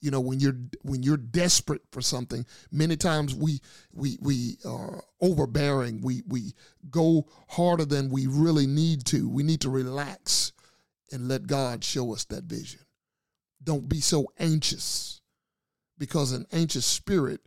you 0.00 0.10
know 0.10 0.20
when 0.20 0.40
you're 0.40 0.56
when 0.82 1.02
you're 1.02 1.16
desperate 1.16 1.82
for 1.92 2.00
something 2.00 2.46
many 2.72 2.96
times 2.96 3.34
we 3.34 3.60
we 3.92 4.18
we 4.20 4.56
are 4.64 5.02
overbearing. 5.20 6.00
We 6.00 6.22
we 6.26 6.54
go 6.90 7.26
harder 7.48 7.84
than 7.84 8.10
we 8.10 8.26
really 8.26 8.66
need 8.66 9.04
to. 9.06 9.28
We 9.28 9.42
need 9.42 9.60
to 9.62 9.70
relax 9.70 10.52
and 11.12 11.28
let 11.28 11.46
god 11.46 11.84
show 11.84 12.12
us 12.12 12.24
that 12.26 12.44
vision. 12.44 12.80
Don't 13.62 13.88
be 13.88 14.00
so 14.00 14.26
anxious 14.38 15.20
because 15.98 16.32
an 16.32 16.46
anxious 16.52 16.86
spirit 16.86 17.40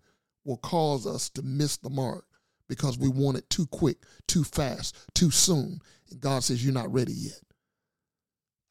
will 0.46 0.58
cause 0.58 1.08
us 1.08 1.30
to 1.32 1.42
miss 1.42 1.78
the 1.78 1.90
mark 1.90 2.26
because 2.68 2.98
we 2.98 3.10
want 3.10 3.38
it 3.38 3.50
too 3.50 3.66
quick 3.68 3.98
too 4.28 4.44
fast 4.44 4.96
too 5.16 5.32
soon. 5.32 5.80
And 6.12 6.22
god 6.22 6.44
says 6.44 6.64
you're 6.64 6.74
not 6.74 6.94
ready 6.94 7.14
yet. 7.14 7.40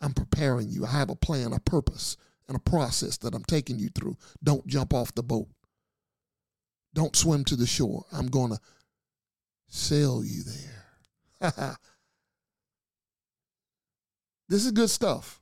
I'm 0.00 0.12
preparing 0.14 0.68
you. 0.68 0.84
I 0.84 0.90
have 0.90 1.10
a 1.10 1.16
plan 1.16 1.52
a 1.52 1.60
purpose 1.60 2.16
and 2.52 2.60
a 2.60 2.70
process 2.70 3.16
that 3.18 3.34
I'm 3.34 3.44
taking 3.44 3.78
you 3.78 3.88
through. 3.88 4.16
Don't 4.44 4.66
jump 4.66 4.92
off 4.92 5.14
the 5.14 5.22
boat. 5.22 5.48
Don't 6.94 7.16
swim 7.16 7.44
to 7.46 7.56
the 7.56 7.66
shore. 7.66 8.04
I'm 8.12 8.26
going 8.26 8.50
to 8.50 8.60
sail 9.68 10.22
you 10.22 10.42
there. 10.42 11.50
this 14.50 14.66
is 14.66 14.72
good 14.72 14.90
stuff. 14.90 15.40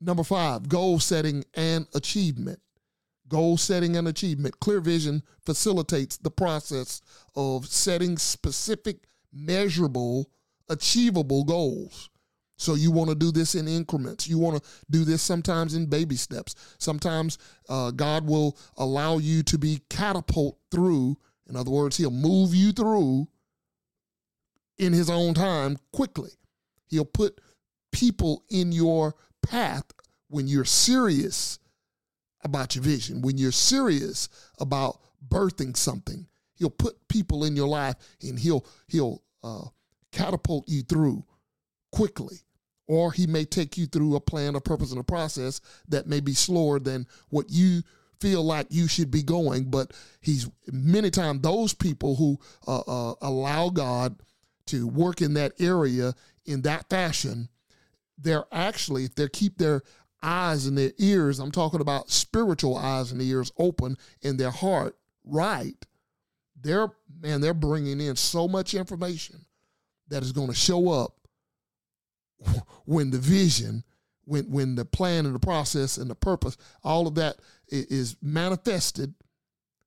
Number 0.00 0.22
five, 0.22 0.68
goal 0.68 1.00
setting 1.00 1.44
and 1.54 1.86
achievement. 1.92 2.60
Goal 3.28 3.56
setting 3.56 3.96
and 3.96 4.06
achievement. 4.06 4.60
Clear 4.60 4.80
vision 4.80 5.24
facilitates 5.44 6.18
the 6.18 6.30
process 6.30 7.02
of 7.34 7.66
setting 7.66 8.16
specific, 8.16 9.08
measurable, 9.32 10.30
achievable 10.68 11.42
goals. 11.42 12.10
So 12.62 12.74
you 12.74 12.92
want 12.92 13.10
to 13.10 13.16
do 13.16 13.32
this 13.32 13.56
in 13.56 13.66
increments. 13.66 14.28
You 14.28 14.38
want 14.38 14.62
to 14.62 14.70
do 14.88 15.04
this 15.04 15.20
sometimes 15.20 15.74
in 15.74 15.86
baby 15.86 16.14
steps. 16.14 16.54
Sometimes 16.78 17.36
uh, 17.68 17.90
God 17.90 18.24
will 18.24 18.56
allow 18.76 19.18
you 19.18 19.42
to 19.44 19.58
be 19.58 19.80
catapult 19.90 20.58
through. 20.70 21.16
In 21.48 21.56
other 21.56 21.72
words, 21.72 21.96
He'll 21.96 22.12
move 22.12 22.54
you 22.54 22.70
through 22.70 23.26
in 24.78 24.92
His 24.92 25.10
own 25.10 25.34
time 25.34 25.76
quickly. 25.92 26.30
He'll 26.86 27.04
put 27.04 27.40
people 27.90 28.44
in 28.48 28.70
your 28.70 29.16
path 29.42 29.84
when 30.28 30.46
you're 30.46 30.64
serious 30.64 31.58
about 32.44 32.76
your 32.76 32.84
vision, 32.84 33.22
when 33.22 33.38
you're 33.38 33.50
serious 33.50 34.28
about 34.60 35.00
birthing 35.28 35.76
something. 35.76 36.28
He'll 36.54 36.70
put 36.70 37.08
people 37.08 37.42
in 37.44 37.56
your 37.56 37.68
life 37.68 37.96
and 38.22 38.38
He'll 38.38 38.64
He'll 38.86 39.20
uh, 39.42 39.64
catapult 40.12 40.68
you 40.68 40.82
through 40.82 41.24
quickly 41.90 42.38
or 42.88 43.12
he 43.12 43.26
may 43.26 43.44
take 43.44 43.76
you 43.76 43.86
through 43.86 44.16
a 44.16 44.20
plan, 44.20 44.54
a 44.54 44.60
purpose, 44.60 44.90
and 44.90 45.00
a 45.00 45.04
process 45.04 45.60
that 45.88 46.06
may 46.06 46.20
be 46.20 46.34
slower 46.34 46.78
than 46.78 47.06
what 47.30 47.46
you 47.48 47.82
feel 48.20 48.44
like 48.44 48.66
you 48.70 48.86
should 48.86 49.10
be 49.10 49.22
going. 49.22 49.64
But 49.64 49.92
he's 50.20 50.48
many 50.70 51.10
times 51.10 51.42
those 51.42 51.74
people 51.74 52.16
who 52.16 52.38
uh, 52.66 52.80
uh, 52.80 53.14
allow 53.20 53.68
God 53.68 54.16
to 54.66 54.86
work 54.86 55.20
in 55.20 55.34
that 55.34 55.52
area 55.60 56.14
in 56.44 56.62
that 56.62 56.88
fashion, 56.88 57.48
they're 58.18 58.44
actually, 58.52 59.04
if 59.04 59.14
they 59.14 59.28
keep 59.28 59.58
their 59.58 59.82
eyes 60.22 60.66
and 60.66 60.78
their 60.78 60.92
ears, 60.98 61.38
I'm 61.38 61.50
talking 61.50 61.80
about 61.80 62.10
spiritual 62.10 62.76
eyes 62.76 63.12
and 63.12 63.20
ears 63.20 63.52
open 63.58 63.96
and 64.22 64.38
their 64.38 64.50
heart 64.50 64.96
right, 65.24 65.76
they're, 66.60 66.88
man, 67.20 67.40
they're 67.40 67.54
bringing 67.54 68.00
in 68.00 68.16
so 68.16 68.46
much 68.46 68.74
information 68.74 69.44
that 70.08 70.22
is 70.22 70.32
going 70.32 70.48
to 70.48 70.54
show 70.54 70.90
up 70.90 71.16
when 72.84 73.10
the 73.10 73.18
vision, 73.18 73.84
when 74.24 74.50
when 74.50 74.74
the 74.74 74.84
plan 74.84 75.26
and 75.26 75.34
the 75.34 75.40
process 75.40 75.96
and 75.96 76.10
the 76.10 76.14
purpose, 76.14 76.56
all 76.82 77.06
of 77.06 77.14
that 77.16 77.36
is 77.68 78.16
manifested, 78.22 79.14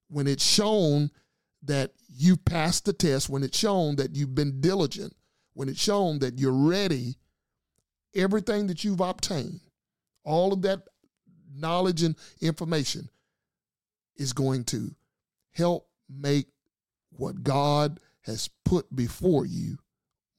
when 0.08 0.28
it's 0.28 0.46
shown 0.46 1.12
that 1.64 1.92
you 2.08 2.38
passed 2.38 2.86
the 2.86 2.94
test, 2.94 3.30
when 3.30 3.44
it's 3.44 3.58
shown 3.58 3.96
that 3.96 4.16
you've 4.16 4.36
been 4.36 4.62
diligent, 4.62 5.16
when 5.54 5.70
it's 5.70 5.82
shown 5.82 6.20
that 6.20 6.40
you're 6.40 6.52
ready, 6.52 7.16
everything 8.14 8.68
that 8.68 8.84
you've 8.84 9.02
obtained, 9.02 9.60
all 10.24 10.54
of 10.54 10.62
that 10.62 10.82
knowledge 11.54 12.04
and 12.04 12.16
information 12.42 13.10
is 14.18 14.34
going 14.34 14.64
to 14.64 14.94
help 15.52 15.88
make 16.10 16.48
what 17.10 17.44
God 17.44 18.00
has 18.22 18.50
put 18.64 18.94
before 18.96 19.46
you 19.46 19.78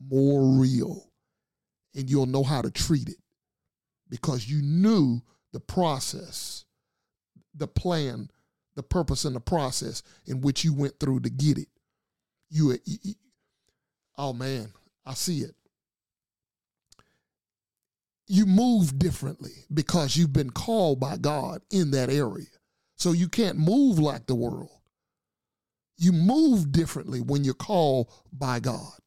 more 0.01 0.61
real 0.61 1.11
and 1.97 2.09
you'll 2.09 2.27
know 2.27 2.45
how 2.45 2.63
to 2.63 2.71
treat 2.71 3.09
it 3.09 3.17
because 4.09 4.49
you 4.49 4.63
knew 4.63 5.21
the 5.53 5.61
process, 5.61 6.65
the 7.55 7.67
plan, 7.67 8.31
the 8.77 8.83
purpose, 8.83 9.25
and 9.25 9.35
the 9.35 9.41
process 9.41 10.03
in 10.27 10.43
which 10.43 10.63
you 10.63 10.75
went 10.75 11.01
through 11.01 11.21
to 11.21 11.31
get 11.31 11.59
it. 11.59 11.69
You, 12.51 12.77
oh 14.19 14.35
man, 14.35 14.69
I 15.05 15.15
see 15.15 15.41
it. 15.41 15.55
You 18.29 18.45
move 18.45 18.99
differently 18.99 19.53
because 19.73 20.17
you've 20.17 20.33
been 20.33 20.51
called 20.51 21.01
by 21.01 21.17
God 21.17 21.63
in 21.71 21.93
that 21.93 22.11
area. 22.11 22.47
So 22.97 23.13
you 23.13 23.29
can't 23.29 23.59
move 23.59 23.99
like 23.99 24.27
the 24.27 24.35
world. 24.35 24.71
You 25.97 26.13
move 26.13 26.73
differently 26.73 27.21
when 27.21 27.45
you're 27.45 27.55
called 27.55 28.13
by 28.33 28.61
God. 28.61 28.99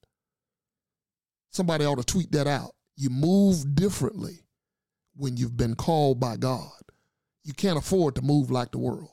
Somebody 1.52 1.86
ought 1.86 1.98
to 1.98 2.04
tweet 2.04 2.32
that 2.32 2.48
out. 2.48 2.72
You 3.00 3.10
move 3.10 3.76
differently 3.76 4.42
when 5.16 5.38
you've 5.38 5.56
been 5.56 5.76
called 5.76 6.20
by 6.20 6.36
God. 6.36 6.70
You 7.46 7.54
can't 7.54 7.78
afford 7.78 8.16
to 8.16 8.22
move 8.22 8.52
like 8.52 8.72
the 8.72 8.78
world. 8.78 9.12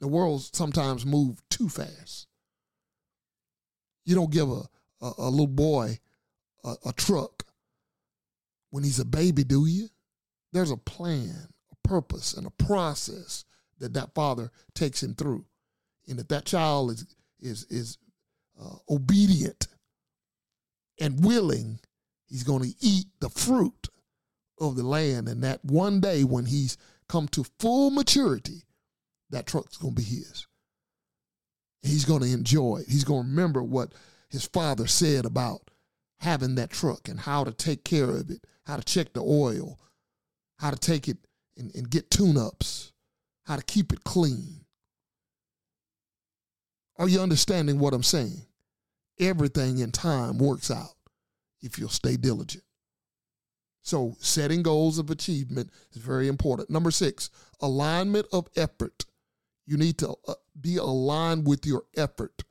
The 0.00 0.08
world 0.08 0.42
sometimes 0.52 1.06
move 1.06 1.40
too 1.48 1.70
fast. 1.70 2.26
You 4.04 4.14
don't 4.14 4.30
give 4.30 4.50
a, 4.50 4.64
a, 5.00 5.12
a 5.16 5.30
little 5.30 5.46
boy 5.46 5.98
a, 6.62 6.74
a 6.84 6.92
truck 6.92 7.42
when 8.68 8.84
he's 8.84 8.98
a 8.98 9.06
baby, 9.06 9.44
do 9.44 9.64
you? 9.64 9.88
There's 10.52 10.70
a 10.70 10.76
plan, 10.76 11.48
a 11.72 11.88
purpose, 11.88 12.34
and 12.34 12.46
a 12.46 12.64
process 12.64 13.46
that 13.78 13.94
that 13.94 14.14
father 14.14 14.50
takes 14.74 15.02
him 15.02 15.14
through. 15.14 15.46
And 16.06 16.20
if 16.20 16.28
that 16.28 16.44
child 16.44 16.90
is 16.90 17.06
is 17.40 17.64
is 17.70 17.96
uh, 18.62 18.76
obedient 18.90 19.68
and 21.00 21.24
willing, 21.24 21.78
he's 22.32 22.44
going 22.44 22.62
to 22.62 22.74
eat 22.80 23.06
the 23.20 23.28
fruit 23.28 23.88
of 24.58 24.74
the 24.74 24.82
land. 24.82 25.28
And 25.28 25.44
that 25.44 25.62
one 25.62 26.00
day 26.00 26.24
when 26.24 26.46
he's 26.46 26.78
come 27.08 27.28
to 27.28 27.44
full 27.60 27.90
maturity, 27.90 28.62
that 29.30 29.46
truck's 29.46 29.76
going 29.76 29.94
to 29.94 30.00
be 30.00 30.08
his. 30.08 30.46
He's 31.82 32.06
going 32.06 32.22
to 32.22 32.32
enjoy 32.32 32.78
it. 32.78 32.86
He's 32.88 33.04
going 33.04 33.24
to 33.24 33.28
remember 33.28 33.62
what 33.62 33.92
his 34.30 34.46
father 34.46 34.86
said 34.86 35.26
about 35.26 35.70
having 36.20 36.54
that 36.54 36.70
truck 36.70 37.08
and 37.08 37.20
how 37.20 37.44
to 37.44 37.52
take 37.52 37.84
care 37.84 38.08
of 38.08 38.30
it, 38.30 38.46
how 38.64 38.76
to 38.76 38.84
check 38.84 39.12
the 39.12 39.20
oil, 39.20 39.78
how 40.58 40.70
to 40.70 40.78
take 40.78 41.08
it 41.08 41.18
and, 41.58 41.74
and 41.74 41.90
get 41.90 42.10
tune 42.10 42.38
ups, 42.38 42.92
how 43.44 43.56
to 43.56 43.62
keep 43.62 43.92
it 43.92 44.04
clean. 44.04 44.64
Are 46.96 47.08
you 47.08 47.20
understanding 47.20 47.78
what 47.78 47.92
I'm 47.92 48.02
saying? 48.02 48.46
Everything 49.18 49.80
in 49.80 49.90
time 49.90 50.38
works 50.38 50.70
out 50.70 50.94
if 51.62 51.78
you'll 51.78 51.88
stay 51.88 52.16
diligent. 52.16 52.64
So, 53.82 54.16
setting 54.20 54.62
goals 54.62 54.98
of 54.98 55.10
achievement 55.10 55.70
is 55.92 56.00
very 56.00 56.28
important. 56.28 56.70
Number 56.70 56.90
six, 56.90 57.30
alignment 57.60 58.26
of 58.32 58.48
effort. 58.56 59.04
You 59.66 59.76
need 59.76 59.98
to 59.98 60.14
uh, 60.28 60.34
be 60.60 60.76
aligned 60.76 61.46
with 61.46 61.66
your 61.66 61.84
effort. 61.96 62.44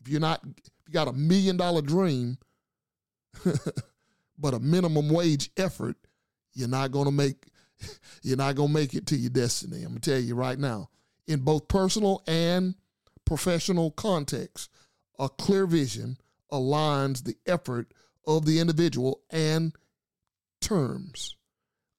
If 0.00 0.08
you're 0.08 0.20
not, 0.20 0.42
if 0.44 0.70
you 0.86 0.92
got 0.92 1.08
a 1.08 1.12
million 1.12 1.56
dollar 1.56 1.82
dream, 1.82 2.38
but 4.38 4.54
a 4.54 4.60
minimum 4.60 5.08
wage 5.08 5.50
effort, 5.56 5.96
you're 6.54 6.68
not 6.68 6.92
gonna 6.92 7.10
make, 7.10 7.46
you're 8.22 8.36
not 8.36 8.54
gonna 8.54 8.72
make 8.72 8.94
it 8.94 9.06
to 9.08 9.16
your 9.16 9.30
destiny. 9.30 9.78
I'm 9.78 9.88
gonna 9.88 10.00
tell 10.00 10.20
you 10.20 10.36
right 10.36 10.58
now, 10.58 10.90
in 11.26 11.40
both 11.40 11.66
personal 11.66 12.22
and 12.28 12.76
professional 13.24 13.90
context, 13.90 14.70
a 15.18 15.28
clear 15.28 15.66
vision 15.66 16.16
aligns 16.52 17.24
the 17.24 17.36
effort 17.46 17.92
of 18.26 18.44
the 18.44 18.58
individual 18.60 19.20
and 19.30 19.72
terms 20.60 21.36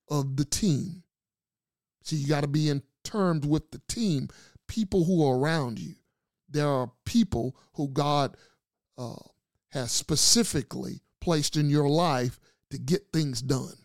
of 0.09 0.35
the 0.35 0.45
team. 0.45 1.03
See, 2.03 2.17
you 2.17 2.27
got 2.27 2.41
to 2.41 2.47
be 2.47 2.69
in 2.69 2.83
terms 3.03 3.45
with 3.45 3.71
the 3.71 3.81
team, 3.87 4.29
people 4.67 5.05
who 5.05 5.25
are 5.25 5.37
around 5.37 5.79
you. 5.79 5.95
There 6.49 6.67
are 6.67 6.91
people 7.05 7.55
who 7.73 7.89
God 7.89 8.35
uh, 8.97 9.15
has 9.71 9.91
specifically 9.91 11.01
placed 11.19 11.57
in 11.57 11.69
your 11.69 11.89
life 11.89 12.39
to 12.71 12.77
get 12.77 13.11
things 13.11 13.41
done. 13.41 13.75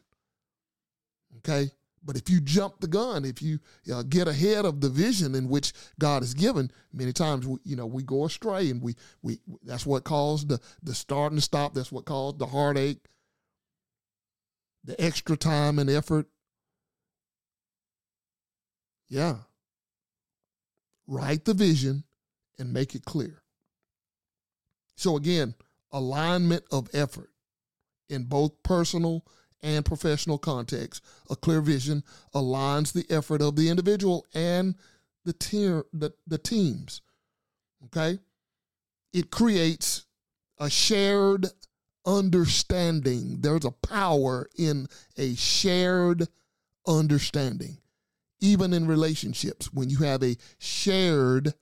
Okay? 1.39 1.71
But 2.04 2.16
if 2.16 2.28
you 2.28 2.40
jump 2.40 2.80
the 2.80 2.88
gun, 2.88 3.25
if 3.25 3.40
you 3.40 3.61
uh, 3.92 4.02
get 4.02 4.26
ahead 4.26 4.64
of 4.64 4.80
the 4.80 4.88
vision 4.88 5.35
in 5.35 5.49
which 5.49 5.73
God 6.00 6.23
has 6.23 6.35
given, 6.35 6.71
many 6.92 7.12
times 7.12 7.47
we, 7.47 7.59
you 7.64 7.76
know 7.76 7.87
we 7.87 8.02
go 8.02 8.25
astray, 8.25 8.71
and 8.71 8.82
we 8.82 8.97
we 9.23 9.38
that's 9.62 9.86
what 9.86 10.04
caused 10.04 10.49
the 10.49 10.60
the 10.82 10.95
start 10.95 11.32
and 11.32 11.43
stop. 11.43 11.75
That's 11.75 11.93
what 11.93 12.04
caused 12.04 12.38
the 12.38 12.47
heartache, 12.47 13.04
the 14.84 15.00
extra 15.00 15.36
time 15.36 15.78
and 15.78 15.88
effort. 15.88 16.26
Yeah. 19.08 19.36
Write 21.06 21.45
the 21.45 21.54
vision 21.54 22.04
and 22.58 22.73
make 22.73 22.95
it 22.95 23.04
clear. 23.04 23.43
So 24.97 25.17
again, 25.17 25.54
alignment 25.91 26.65
of 26.71 26.88
effort 26.95 27.30
in 28.08 28.25
both 28.25 28.62
personal 28.62 29.26
and 29.63 29.85
professional 29.85 30.39
context. 30.39 31.05
A 31.31 31.37
clear 31.37 31.61
vision 31.61 32.03
aligns 32.35 32.93
the 32.93 33.07
effort 33.15 33.41
of 33.41 33.57
the 33.57 33.69
individual 33.69 34.27
and 34.35 34.75
the, 35.25 35.33
tier, 35.33 35.85
the, 35.93 36.13
the 36.27 36.39
teams. 36.39 37.01
Okay? 37.87 38.19
It 39.13 39.31
creates 39.31 40.07
a 40.59 40.69
shared 40.69 41.47
understanding. 42.05 43.41
There's 43.41 43.65
a 43.65 43.71
power 43.71 44.49
in 44.59 44.89
a 45.17 45.35
shared 45.35 46.27
understanding. 46.87 47.79
Even 48.41 48.73
in 48.73 48.87
relationships, 48.89 49.73
when 49.73 49.89
you 49.89 49.99
have 49.99 50.23
a 50.25 50.37
shared 50.59 51.55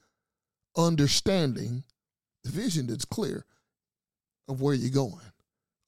understanding, 0.76 1.84
the 2.44 2.50
vision 2.50 2.88
is 2.88 3.04
clear 3.04 3.44
of 4.48 4.62
where 4.62 4.74
you're 4.74 4.90
going 4.90 5.20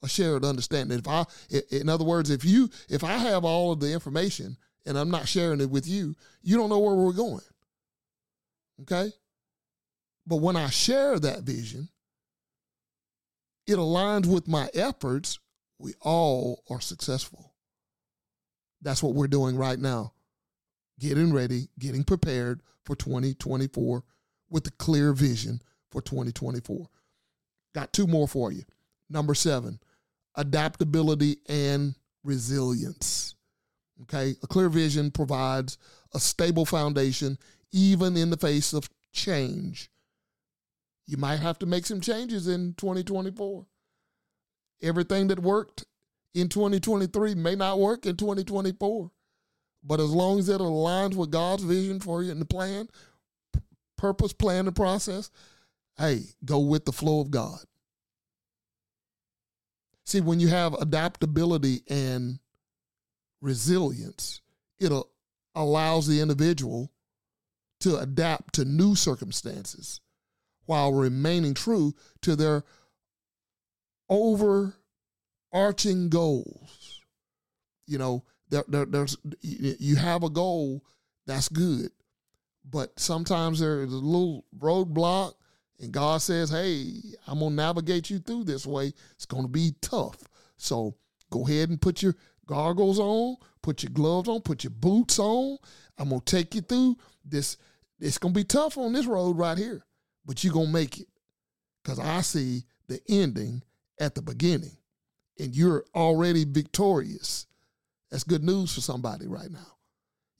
a 0.02 0.08
shared 0.08 0.44
understanding. 0.44 0.98
If 0.98 1.08
I, 1.08 1.24
in 1.70 1.88
other 1.88 2.04
words, 2.04 2.30
if 2.30 2.44
you, 2.44 2.70
if 2.88 3.04
I 3.04 3.16
have 3.18 3.44
all 3.44 3.72
of 3.72 3.80
the 3.80 3.92
information 3.92 4.56
and 4.86 4.98
I'm 4.98 5.10
not 5.10 5.28
sharing 5.28 5.60
it 5.60 5.70
with 5.70 5.86
you, 5.86 6.14
you 6.42 6.56
don't 6.56 6.70
know 6.70 6.78
where 6.78 6.94
we're 6.94 7.12
going. 7.12 7.44
Okay. 8.82 9.12
But 10.26 10.36
when 10.36 10.56
I 10.56 10.70
share 10.70 11.18
that 11.18 11.42
vision, 11.42 11.88
it 13.66 13.76
aligns 13.76 14.26
with 14.26 14.48
my 14.48 14.68
efforts. 14.74 15.38
We 15.78 15.94
all 16.00 16.62
are 16.70 16.80
successful. 16.80 17.54
That's 18.80 19.02
what 19.02 19.14
we're 19.14 19.28
doing 19.28 19.56
right 19.56 19.78
now. 19.78 20.12
Getting 20.98 21.32
ready, 21.32 21.68
getting 21.78 22.04
prepared 22.04 22.60
for 22.84 22.94
2024 22.96 24.04
with 24.50 24.66
a 24.66 24.70
clear 24.72 25.12
vision 25.12 25.60
for 25.90 26.02
2024. 26.02 26.88
Got 27.74 27.92
two 27.92 28.06
more 28.06 28.28
for 28.28 28.52
you. 28.52 28.64
Number 29.08 29.34
seven, 29.34 29.78
adaptability, 30.36 31.38
and 31.48 31.94
resilience. 32.24 33.34
Okay, 34.02 34.34
a 34.42 34.46
clear 34.46 34.68
vision 34.68 35.10
provides 35.10 35.78
a 36.14 36.20
stable 36.20 36.64
foundation 36.64 37.38
even 37.72 38.16
in 38.16 38.30
the 38.30 38.36
face 38.36 38.72
of 38.72 38.88
change. 39.12 39.90
You 41.06 41.16
might 41.16 41.40
have 41.40 41.58
to 41.60 41.66
make 41.66 41.86
some 41.86 42.00
changes 42.00 42.48
in 42.48 42.74
2024. 42.74 43.66
Everything 44.82 45.28
that 45.28 45.38
worked 45.38 45.84
in 46.34 46.48
2023 46.48 47.34
may 47.34 47.54
not 47.54 47.78
work 47.78 48.06
in 48.06 48.16
2024. 48.16 49.10
But 49.84 50.00
as 50.00 50.10
long 50.10 50.38
as 50.38 50.48
it 50.48 50.60
aligns 50.60 51.14
with 51.14 51.30
God's 51.30 51.64
vision 51.64 52.00
for 52.00 52.22
you 52.22 52.30
and 52.30 52.40
the 52.40 52.46
plan, 52.46 52.88
purpose, 53.96 54.32
plan, 54.32 54.66
and 54.66 54.76
process, 54.76 55.30
hey, 55.98 56.22
go 56.44 56.60
with 56.60 56.84
the 56.84 56.92
flow 56.92 57.20
of 57.20 57.30
God. 57.30 57.58
See, 60.04 60.20
when 60.20 60.40
you 60.40 60.48
have 60.48 60.74
adaptability 60.74 61.82
and 61.88 62.38
resilience, 63.40 64.40
it 64.78 64.92
allows 65.54 66.06
the 66.06 66.20
individual 66.20 66.90
to 67.80 67.98
adapt 67.98 68.54
to 68.54 68.64
new 68.64 68.94
circumstances 68.94 70.00
while 70.66 70.92
remaining 70.92 71.54
true 71.54 71.94
to 72.22 72.36
their 72.36 72.64
overarching 74.08 74.72
goals. 76.08 77.00
You 77.86 77.98
know, 77.98 78.24
there, 78.48 78.64
there, 78.68 78.86
there's 78.86 79.16
you 79.40 79.96
have 79.96 80.22
a 80.22 80.30
goal 80.30 80.84
that's 81.26 81.48
good, 81.48 81.90
but 82.68 82.98
sometimes 82.98 83.60
there's 83.60 83.92
a 83.92 83.96
little 83.96 84.44
roadblock 84.56 85.34
and 85.80 85.92
God 85.92 86.22
says, 86.22 86.50
hey, 86.50 86.94
I'm 87.26 87.40
going 87.40 87.50
to 87.50 87.56
navigate 87.56 88.08
you 88.08 88.18
through 88.18 88.44
this 88.44 88.66
way. 88.66 88.92
It's 89.14 89.26
going 89.26 89.42
to 89.42 89.48
be 89.48 89.74
tough. 89.80 90.16
So 90.56 90.94
go 91.30 91.46
ahead 91.46 91.70
and 91.70 91.80
put 91.80 92.02
your 92.02 92.14
goggles 92.46 92.98
on, 92.98 93.36
put 93.62 93.82
your 93.82 93.90
gloves 93.90 94.28
on, 94.28 94.42
put 94.42 94.64
your 94.64 94.70
boots 94.70 95.18
on. 95.18 95.58
I'm 95.98 96.10
going 96.10 96.20
to 96.20 96.36
take 96.36 96.54
you 96.54 96.60
through 96.60 96.96
this. 97.24 97.56
It's 97.98 98.18
going 98.18 98.34
to 98.34 98.40
be 98.40 98.44
tough 98.44 98.78
on 98.78 98.92
this 98.92 99.06
road 99.06 99.36
right 99.36 99.58
here, 99.58 99.84
but 100.24 100.42
you're 100.42 100.52
going 100.52 100.66
to 100.66 100.72
make 100.72 101.00
it 101.00 101.08
because 101.82 101.98
I 101.98 102.20
see 102.20 102.64
the 102.88 103.00
ending 103.08 103.62
at 104.00 104.14
the 104.14 104.22
beginning 104.22 104.76
and 105.38 105.54
you're 105.54 105.84
already 105.94 106.44
victorious. 106.44 107.46
That's 108.10 108.24
good 108.24 108.44
news 108.44 108.74
for 108.74 108.80
somebody 108.80 109.26
right 109.26 109.50
now. 109.50 109.78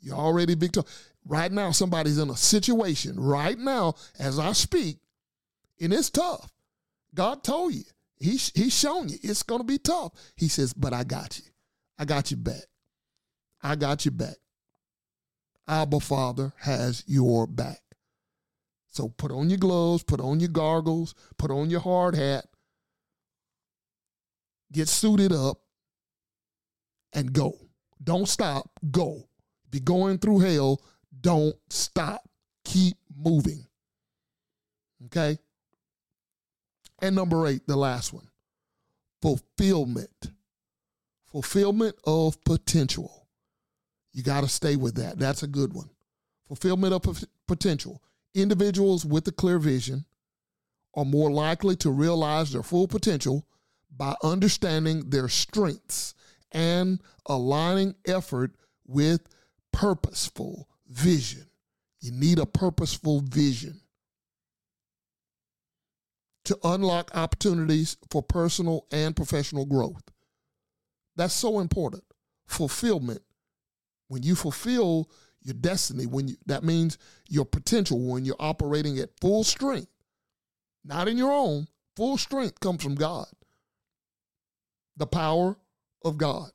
You're 0.01 0.17
already 0.17 0.55
victorious. 0.55 1.09
Right 1.25 1.51
now, 1.51 1.71
somebody's 1.71 2.19
in 2.19 2.31
a 2.31 2.37
situation 2.37 3.19
right 3.19 3.59
now 3.59 3.95
as 4.19 4.39
I 4.39 4.53
speak 4.53 4.99
and 5.81 5.93
it's 5.93 6.11
tough. 6.11 6.51
God 7.15 7.43
told 7.43 7.75
you. 7.75 7.83
He, 8.19 8.39
he's 8.55 8.79
shown 8.79 9.09
you 9.09 9.19
it's 9.23 9.43
going 9.43 9.61
to 9.61 9.67
be 9.67 9.79
tough. 9.79 10.13
He 10.37 10.47
says, 10.47 10.73
but 10.73 10.93
I 10.93 11.03
got 11.03 11.39
you. 11.39 11.45
I 11.99 12.05
got 12.05 12.31
you 12.31 12.37
back. 12.37 12.65
I 13.63 13.75
got 13.75 14.05
you 14.05 14.13
back. 14.13 14.37
Abba 15.67 16.01
Father 16.01 16.53
has 16.59 17.03
your 17.07 17.47
back. 17.47 17.81
So 18.91 19.09
put 19.09 19.33
on 19.33 19.49
your 19.49 19.59
gloves, 19.59 20.03
put 20.03 20.21
on 20.21 20.39
your 20.39 20.51
gargles, 20.51 21.15
put 21.39 21.51
on 21.51 21.71
your 21.71 21.81
hard 21.81 22.15
hat, 22.15 22.45
get 24.71 24.89
suited 24.89 25.33
up, 25.33 25.59
and 27.13 27.33
go. 27.33 27.57
Don't 28.03 28.29
stop, 28.29 28.71
go. 28.91 29.29
Be 29.71 29.81
going 29.81 30.19
through 30.19 30.41
hell, 30.41 30.83
don't 31.21 31.57
stop. 31.71 32.29
Keep 32.65 32.97
moving. 33.17 33.65
Okay? 35.07 35.39
And 37.03 37.17
number 37.17 37.47
eight, 37.49 37.67
the 37.67 37.77
last 37.77 38.13
one 38.13 38.29
fulfillment. 39.21 40.31
Fulfillment 41.27 41.97
of 42.05 42.43
potential. 42.45 43.29
You 44.13 44.23
got 44.23 44.43
to 44.43 44.49
stay 44.49 44.77
with 44.77 44.97
that. 44.97 45.19
That's 45.19 45.43
a 45.43 45.47
good 45.47 45.73
one. 45.73 45.89
Fulfillment 46.47 46.93
of 46.93 47.25
potential. 47.49 48.03
Individuals 48.35 49.07
with 49.07 49.27
a 49.29 49.33
clear 49.33 49.59
vision 49.59 50.05
are 50.95 51.05
more 51.05 51.31
likely 51.31 51.77
to 51.77 51.91
realize 51.91 52.53
their 52.53 52.63
full 52.63 52.87
potential 52.87 53.47
by 53.97 54.15
understanding 54.23 55.09
their 55.09 55.29
strengths 55.29 56.15
and 56.51 57.01
aligning 57.27 57.95
effort 58.07 58.53
with 58.87 59.23
purposeful 59.73 60.69
vision. 60.89 61.47
You 62.01 62.13
need 62.13 62.39
a 62.39 62.47
purposeful 62.47 63.21
vision 63.21 63.82
to 66.45 66.59
unlock 66.65 67.11
opportunities 67.15 67.97
for 68.11 68.23
personal 68.23 68.87
and 68.91 69.15
professional 69.15 69.67
growth. 69.67 70.03
That's 71.17 71.35
so 71.35 71.61
important. 71.61 72.05
Fulfillment. 72.47 73.23
When 74.09 74.23
you 74.23 74.35
fulfill 74.35 75.11
your 75.43 75.55
destiny, 75.55 76.07
when 76.07 76.29
you 76.29 76.37
that 76.47 76.65
means 76.65 76.99
your 77.29 77.45
potential 77.45 77.99
when 78.01 78.25
you're 78.25 78.37
operating 78.39 78.99
at 78.99 79.11
full 79.21 79.45
strength, 79.45 79.91
not 80.85 81.09
in 81.09 81.17
your 81.17 81.33
own, 81.33 81.67
full 81.97 82.19
strength 82.19 82.61
comes 82.61 82.83
from 82.83 82.95
God. 82.95 83.27
The 84.97 85.07
power 85.07 85.57
of 86.05 86.19
God. 86.19 86.51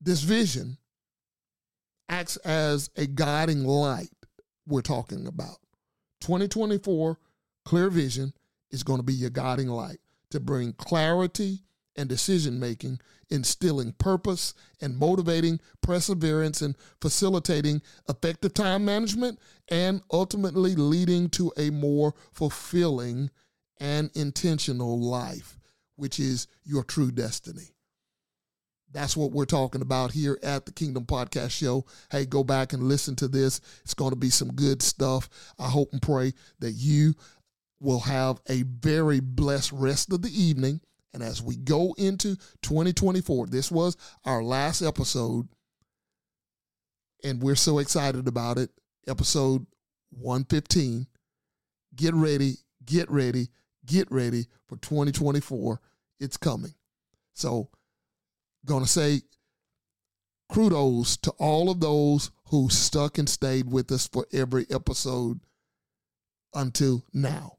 This 0.00 0.22
vision 0.22 0.78
acts 2.08 2.36
as 2.38 2.90
a 2.96 3.06
guiding 3.06 3.64
light 3.64 4.10
we're 4.66 4.82
talking 4.82 5.26
about. 5.26 5.58
2024 6.20 7.18
clear 7.64 7.90
vision 7.90 8.32
is 8.70 8.82
going 8.82 8.98
to 8.98 9.04
be 9.04 9.14
your 9.14 9.30
guiding 9.30 9.68
light 9.68 9.98
to 10.30 10.40
bring 10.40 10.72
clarity 10.74 11.60
and 11.96 12.08
decision 12.08 12.60
making, 12.60 13.00
instilling 13.28 13.92
purpose 13.92 14.54
and 14.80 14.96
motivating 14.96 15.58
perseverance 15.82 16.62
and 16.62 16.76
facilitating 17.00 17.82
effective 18.08 18.54
time 18.54 18.84
management, 18.84 19.38
and 19.68 20.00
ultimately 20.12 20.76
leading 20.76 21.28
to 21.28 21.52
a 21.56 21.70
more 21.70 22.14
fulfilling 22.32 23.30
and 23.80 24.10
intentional 24.14 24.98
life, 25.00 25.58
which 25.96 26.20
is 26.20 26.46
your 26.64 26.84
true 26.84 27.10
destiny. 27.10 27.74
That's 28.92 29.16
what 29.16 29.32
we're 29.32 29.44
talking 29.44 29.82
about 29.82 30.12
here 30.12 30.38
at 30.42 30.64
the 30.64 30.72
Kingdom 30.72 31.04
Podcast 31.04 31.50
Show. 31.50 31.84
Hey, 32.10 32.24
go 32.24 32.42
back 32.42 32.72
and 32.72 32.84
listen 32.84 33.14
to 33.16 33.28
this. 33.28 33.60
It's 33.84 33.94
going 33.94 34.10
to 34.10 34.16
be 34.16 34.30
some 34.30 34.52
good 34.52 34.82
stuff. 34.82 35.28
I 35.58 35.68
hope 35.68 35.92
and 35.92 36.00
pray 36.00 36.32
that 36.60 36.72
you 36.72 37.14
will 37.80 38.00
have 38.00 38.40
a 38.48 38.62
very 38.62 39.20
blessed 39.20 39.72
rest 39.72 40.12
of 40.12 40.22
the 40.22 40.30
evening. 40.30 40.80
And 41.12 41.22
as 41.22 41.42
we 41.42 41.56
go 41.56 41.94
into 41.98 42.36
2024, 42.62 43.46
this 43.46 43.70
was 43.70 43.96
our 44.24 44.42
last 44.42 44.82
episode, 44.82 45.48
and 47.24 47.42
we're 47.42 47.56
so 47.56 47.78
excited 47.78 48.28
about 48.28 48.58
it. 48.58 48.70
Episode 49.06 49.66
115. 50.10 51.06
Get 51.96 52.14
ready, 52.14 52.54
get 52.84 53.10
ready, 53.10 53.48
get 53.84 54.10
ready 54.10 54.46
for 54.66 54.76
2024. 54.76 55.80
It's 56.20 56.36
coming. 56.36 56.74
So, 57.34 57.70
going 58.64 58.82
to 58.82 58.88
say 58.88 59.22
kudos 60.48 61.16
to 61.18 61.30
all 61.32 61.70
of 61.70 61.80
those 61.80 62.30
who 62.46 62.68
stuck 62.68 63.18
and 63.18 63.28
stayed 63.28 63.70
with 63.70 63.92
us 63.92 64.06
for 64.06 64.26
every 64.32 64.66
episode 64.70 65.40
until 66.54 67.04
now. 67.12 67.58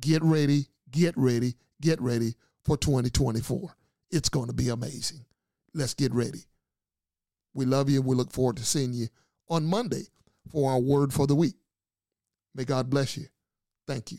Get 0.00 0.22
ready, 0.22 0.66
get 0.90 1.14
ready, 1.16 1.54
get 1.80 2.00
ready 2.00 2.34
for 2.64 2.76
2024. 2.76 3.76
It's 4.10 4.28
going 4.28 4.46
to 4.48 4.52
be 4.52 4.70
amazing. 4.70 5.24
Let's 5.74 5.94
get 5.94 6.12
ready. 6.12 6.44
We 7.54 7.64
love 7.64 7.90
you. 7.90 8.02
We 8.02 8.16
look 8.16 8.32
forward 8.32 8.56
to 8.56 8.64
seeing 8.64 8.92
you 8.92 9.08
on 9.48 9.66
Monday 9.66 10.04
for 10.50 10.70
our 10.70 10.80
word 10.80 11.12
for 11.12 11.26
the 11.26 11.34
week. 11.34 11.56
May 12.54 12.64
God 12.64 12.90
bless 12.90 13.16
you. 13.16 13.26
Thank 13.86 14.12
you. 14.12 14.18